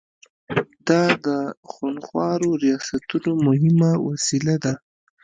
[0.87, 1.27] دا د
[1.71, 4.73] خونخوارو ریاستونو مهمه وسیله ده.